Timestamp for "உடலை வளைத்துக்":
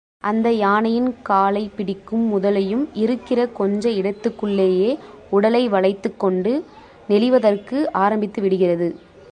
5.29-6.19